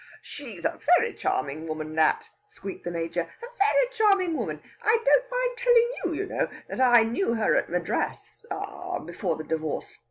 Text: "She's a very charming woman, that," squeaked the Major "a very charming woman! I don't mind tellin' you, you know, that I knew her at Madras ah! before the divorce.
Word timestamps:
"She's 0.23 0.65
a 0.65 0.79
very 0.97 1.13
charming 1.13 1.67
woman, 1.67 1.93
that," 1.93 2.27
squeaked 2.49 2.85
the 2.85 2.89
Major 2.89 3.21
"a 3.21 3.47
very 3.59 3.85
charming 3.93 4.35
woman! 4.35 4.59
I 4.81 4.97
don't 5.05 5.29
mind 5.31 5.57
tellin' 5.57 5.89
you, 6.03 6.13
you 6.13 6.25
know, 6.25 6.47
that 6.69 6.81
I 6.81 7.03
knew 7.03 7.35
her 7.35 7.55
at 7.55 7.69
Madras 7.69 8.43
ah! 8.49 8.97
before 8.97 9.35
the 9.35 9.43
divorce. 9.43 9.99